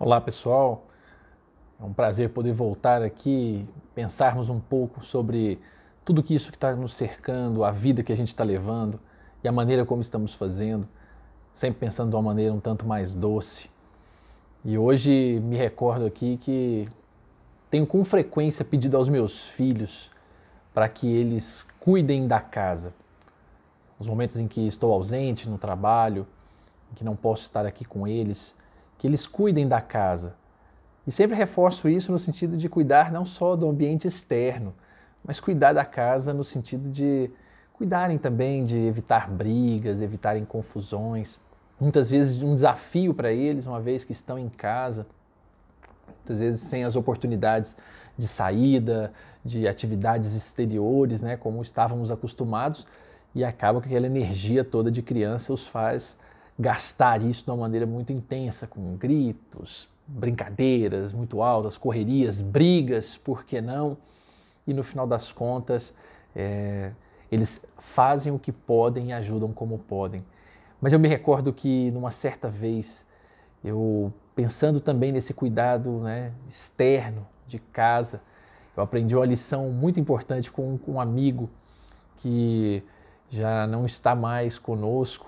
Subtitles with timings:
[0.00, 0.84] Olá pessoal,
[1.80, 5.58] é um prazer poder voltar aqui, pensarmos um pouco sobre
[6.04, 9.00] tudo que isso que está nos cercando, a vida que a gente está levando
[9.42, 10.88] e a maneira como estamos fazendo,
[11.52, 13.68] sempre pensando de uma maneira um tanto mais doce.
[14.64, 16.88] E hoje me recordo aqui que
[17.68, 20.12] tenho com frequência pedido aos meus filhos
[20.72, 22.94] para que eles cuidem da casa.
[23.98, 26.24] Os momentos em que estou ausente no trabalho,
[26.92, 28.54] em que não posso estar aqui com eles,
[28.98, 30.34] que eles cuidem da casa.
[31.06, 34.74] E sempre reforço isso no sentido de cuidar não só do ambiente externo,
[35.24, 37.30] mas cuidar da casa no sentido de
[37.72, 41.38] cuidarem também de evitar brigas, evitarem confusões.
[41.80, 45.06] Muitas vezes um desafio para eles, uma vez que estão em casa,
[46.08, 47.76] muitas vezes sem as oportunidades
[48.16, 49.12] de saída,
[49.44, 52.86] de atividades exteriores, né, como estávamos acostumados,
[53.34, 56.18] e acaba que aquela energia toda de criança os faz
[56.58, 63.44] gastar isso de uma maneira muito intensa, com gritos, brincadeiras muito altas, correrias, brigas, por
[63.44, 63.96] que não?
[64.66, 65.94] E no final das contas,
[66.34, 66.92] é,
[67.30, 70.24] eles fazem o que podem e ajudam como podem.
[70.80, 73.06] Mas eu me recordo que numa certa vez,
[73.62, 78.22] eu pensando também nesse cuidado né, externo de casa,
[78.76, 81.50] eu aprendi uma lição muito importante com, um amigo
[82.18, 82.82] que
[83.28, 85.26] já não está mais conosco,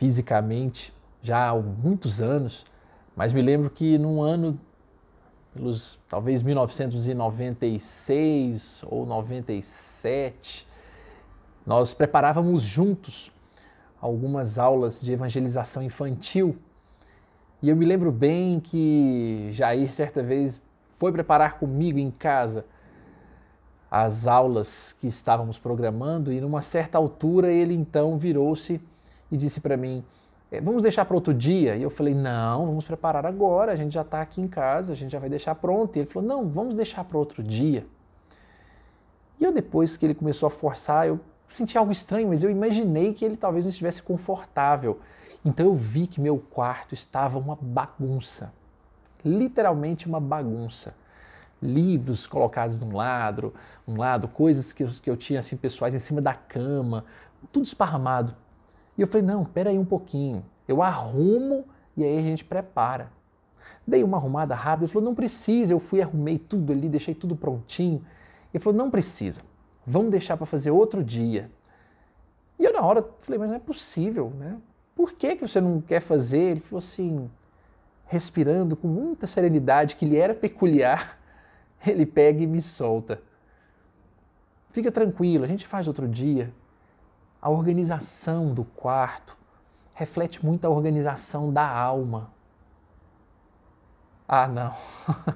[0.00, 2.64] fisicamente já há muitos anos,
[3.14, 4.58] mas me lembro que num ano,
[5.52, 10.66] pelos talvez 1996 ou 97,
[11.66, 13.30] nós preparávamos juntos
[14.00, 16.56] algumas aulas de evangelização infantil.
[17.60, 22.64] E eu me lembro bem que Jair, certa vez, foi preparar comigo em casa
[23.90, 28.80] as aulas que estávamos programando, e numa certa altura ele então virou-se
[29.30, 30.04] e disse para mim:
[30.50, 31.76] é, Vamos deixar para outro dia?
[31.76, 33.72] E eu falei: Não, vamos preparar agora.
[33.72, 35.96] A gente já está aqui em casa, a gente já vai deixar pronto.
[35.96, 37.86] E ele falou: Não, vamos deixar para outro dia.
[39.38, 41.18] E eu, depois que ele começou a forçar, eu
[41.48, 45.00] senti algo estranho, mas eu imaginei que ele talvez não estivesse confortável.
[45.44, 48.52] Então eu vi que meu quarto estava uma bagunça
[49.24, 50.94] literalmente uma bagunça.
[51.62, 53.52] Livros colocados de um lado,
[53.86, 57.04] um lado, coisas que eu, que eu tinha assim pessoais em cima da cama,
[57.52, 58.34] tudo esparramado.
[59.00, 60.44] E eu falei, não, espera aí um pouquinho.
[60.68, 61.64] Eu arrumo
[61.96, 63.10] e aí a gente prepara.
[63.86, 65.72] Dei uma arrumada rápida, ele falou, não precisa.
[65.72, 68.04] Eu fui, arrumei tudo ali, deixei tudo prontinho.
[68.52, 69.40] Ele falou, não precisa.
[69.86, 71.50] Vamos deixar para fazer outro dia.
[72.58, 74.58] E eu na hora falei, mas não é possível, né?
[74.94, 76.50] Por que, que você não quer fazer?
[76.50, 77.30] Ele falou assim,
[78.04, 81.18] respirando com muita serenidade, que lhe era peculiar,
[81.86, 83.22] ele pega e me solta.
[84.68, 86.52] Fica tranquilo, a gente faz outro dia
[87.40, 89.36] a organização do quarto
[89.94, 92.30] reflete muito a organização da alma.
[94.26, 94.74] Ah, não.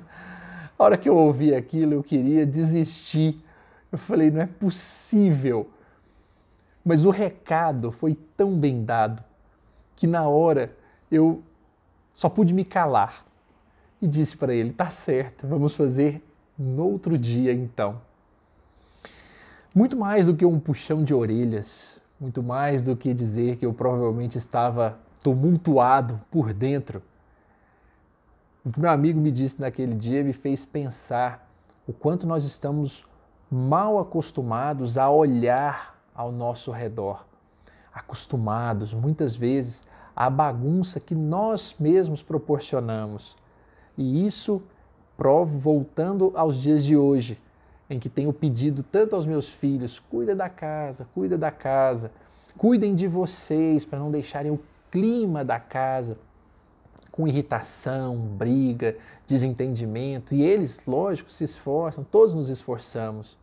[0.78, 3.42] a hora que eu ouvi aquilo, eu queria desistir.
[3.90, 5.68] Eu falei, não é possível.
[6.84, 9.22] Mas o recado foi tão bem dado
[9.96, 10.76] que na hora
[11.10, 11.42] eu
[12.12, 13.24] só pude me calar
[14.00, 16.22] e disse para ele: tá certo, vamos fazer
[16.58, 18.00] no outro dia então.
[19.74, 23.74] Muito mais do que um puxão de orelhas, muito mais do que dizer que eu
[23.74, 27.02] provavelmente estava tumultuado por dentro.
[28.64, 31.50] O que meu amigo me disse naquele dia me fez pensar
[31.88, 33.04] o quanto nós estamos
[33.50, 37.26] mal acostumados a olhar ao nosso redor.
[37.92, 43.36] Acostumados, muitas vezes, à bagunça que nós mesmos proporcionamos.
[43.98, 44.62] E isso
[45.16, 47.40] provo voltando aos dias de hoje,
[47.88, 52.10] em que tenho pedido tanto aos meus filhos: cuida da casa, cuida da casa,
[52.56, 56.18] cuidem de vocês para não deixarem o clima da casa
[57.14, 60.34] com irritação, briga, desentendimento.
[60.34, 63.38] E eles, lógico, se esforçam, todos nos esforçamos.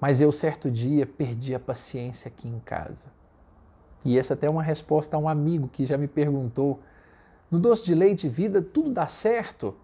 [0.00, 3.08] Mas eu, certo dia, perdi a paciência aqui em casa.
[4.04, 6.80] E essa até é uma resposta a um amigo que já me perguntou:
[7.48, 9.76] no doce de leite vida tudo dá certo?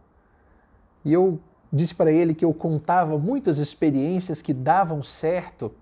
[1.05, 1.39] E eu
[1.73, 5.73] disse para ele que eu contava muitas experiências que davam certo,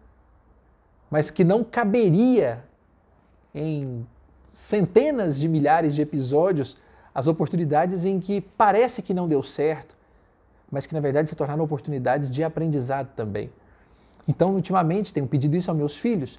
[1.11, 2.65] mas que não caberia
[3.55, 4.07] em
[4.49, 6.77] centenas de milhares de episódios
[7.15, 9.97] as oportunidades em que parece que não deu certo,
[10.71, 13.51] mas que na verdade se tornaram oportunidades de aprendizado também.
[14.27, 16.39] Então, ultimamente, tenho pedido isso aos meus filhos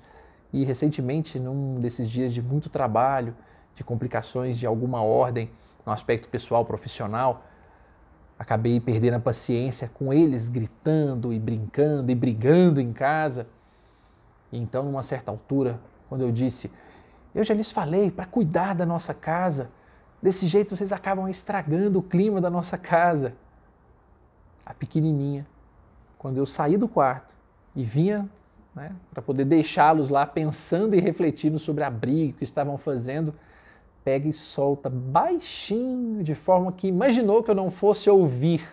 [0.53, 3.35] e recentemente, num desses dias de muito trabalho,
[3.73, 5.49] de complicações de alguma ordem
[5.85, 7.43] no aspecto pessoal, profissional,
[8.39, 13.45] acabei perdendo a paciência com eles gritando e brincando e brigando em casa.
[14.51, 16.71] E então, numa certa altura, quando eu disse,
[17.35, 19.69] eu já lhes falei para cuidar da nossa casa,
[20.21, 23.33] Desse jeito vocês acabam estragando o clima da nossa casa.
[24.65, 25.47] A pequenininha,
[26.17, 27.35] quando eu saí do quarto
[27.75, 28.29] e vinha
[28.75, 33.33] né, para poder deixá-los lá pensando e refletindo sobre a briga que estavam fazendo,
[34.09, 38.67] pega e solta baixinho, de forma que imaginou que eu não fosse ouvir.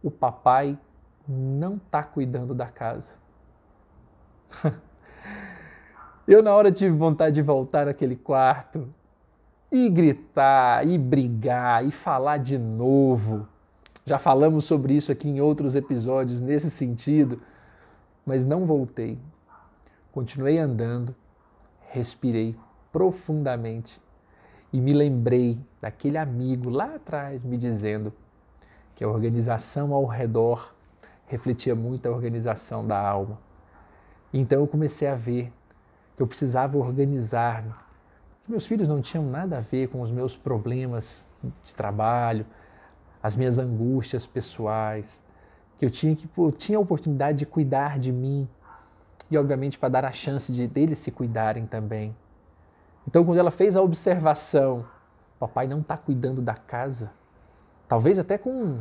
[0.00, 0.78] O papai
[1.26, 3.14] não está cuidando da casa.
[6.28, 8.88] eu, na hora, tive vontade de voltar naquele quarto
[9.72, 13.48] e gritar, e brigar, e falar de novo.
[14.04, 17.42] Já falamos sobre isso aqui em outros episódios nesse sentido,
[18.24, 19.18] mas não voltei.
[20.12, 21.12] Continuei andando,
[21.90, 22.54] respirei
[22.96, 24.00] profundamente
[24.72, 28.10] e me lembrei daquele amigo lá atrás me dizendo
[28.94, 30.74] que a organização ao redor
[31.26, 33.38] refletia muito a organização da alma.
[34.32, 35.52] Então eu comecei a ver
[36.16, 37.74] que eu precisava organizar-me.
[38.48, 41.28] Meus filhos não tinham nada a ver com os meus problemas
[41.62, 42.46] de trabalho,
[43.22, 45.22] as minhas angústias pessoais,
[45.76, 48.48] que eu tinha que eu tinha a oportunidade de cuidar de mim
[49.30, 52.16] e obviamente para dar a chance de deles se cuidarem também.
[53.06, 54.84] Então, quando ela fez a observação,
[55.38, 57.12] papai não está cuidando da casa,
[57.86, 58.80] talvez até com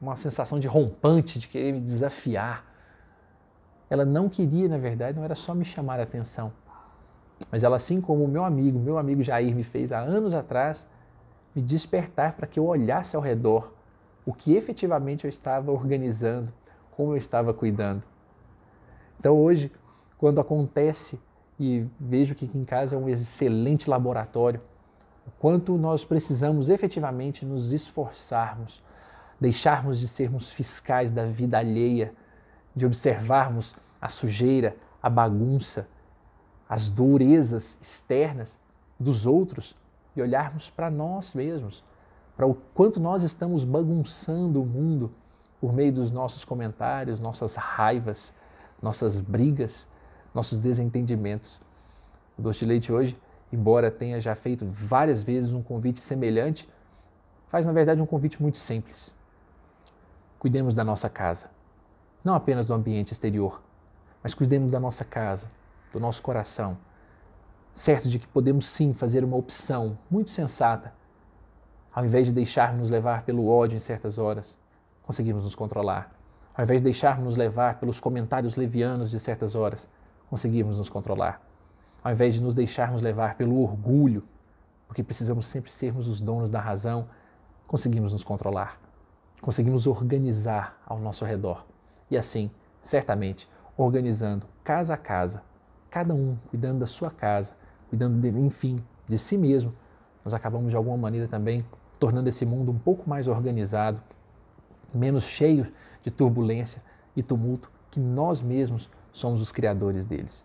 [0.00, 2.64] uma sensação de rompante, de querer me desafiar.
[3.88, 6.52] Ela não queria, na verdade, não era só me chamar a atenção,
[7.50, 10.86] mas ela, assim como o meu amigo, meu amigo Jair me fez há anos atrás,
[11.54, 13.72] me despertar para que eu olhasse ao redor
[14.24, 16.52] o que efetivamente eu estava organizando,
[16.90, 18.02] como eu estava cuidando.
[19.18, 19.72] Então, hoje,
[20.18, 21.20] quando acontece
[21.60, 24.62] e vejo que aqui em casa é um excelente laboratório.
[25.26, 28.82] O quanto nós precisamos efetivamente nos esforçarmos,
[29.38, 32.14] deixarmos de sermos fiscais da vida alheia,
[32.74, 35.86] de observarmos a sujeira, a bagunça,
[36.66, 38.58] as durezas externas
[38.98, 39.76] dos outros
[40.16, 41.84] e olharmos para nós mesmos,
[42.38, 45.12] para o quanto nós estamos bagunçando o mundo
[45.60, 48.32] por meio dos nossos comentários, nossas raivas,
[48.80, 49.86] nossas brigas,
[50.34, 51.60] nossos desentendimentos.
[52.38, 53.18] O Doce de Leite hoje,
[53.52, 56.68] embora tenha já feito várias vezes um convite semelhante,
[57.48, 59.14] faz na verdade um convite muito simples.
[60.38, 61.50] Cuidemos da nossa casa,
[62.24, 63.60] não apenas do ambiente exterior,
[64.22, 65.50] mas cuidemos da nossa casa,
[65.92, 66.78] do nosso coração,
[67.72, 70.92] certo de que podemos sim fazer uma opção muito sensata.
[71.92, 74.58] Ao invés de deixarmos levar pelo ódio em certas horas,
[75.02, 76.12] conseguimos nos controlar.
[76.54, 79.88] Ao invés de deixarmos levar pelos comentários levianos de certas horas,
[80.30, 81.42] conseguirmos nos controlar.
[82.02, 84.22] Ao invés de nos deixarmos levar pelo orgulho,
[84.86, 87.08] porque precisamos sempre sermos os donos da razão,
[87.66, 88.80] conseguimos nos controlar.
[89.42, 91.66] Conseguimos organizar ao nosso redor.
[92.08, 92.50] E assim,
[92.80, 95.42] certamente, organizando casa a casa,
[95.90, 97.54] cada um cuidando da sua casa,
[97.88, 99.74] cuidando, de, enfim, de si mesmo,
[100.24, 101.66] nós acabamos de alguma maneira também
[101.98, 104.00] tornando esse mundo um pouco mais organizado,
[104.94, 105.72] menos cheio
[106.02, 106.80] de turbulência
[107.16, 110.44] e tumulto que nós mesmos somos os criadores deles.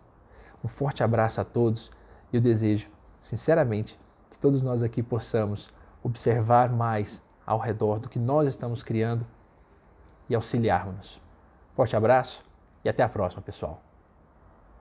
[0.64, 1.90] Um forte abraço a todos
[2.32, 3.98] e eu desejo, sinceramente,
[4.30, 5.70] que todos nós aqui possamos
[6.02, 9.26] observar mais ao redor do que nós estamos criando
[10.28, 11.20] e auxiliarmos-nos.
[11.74, 12.42] Forte abraço
[12.84, 13.85] e até a próxima, pessoal.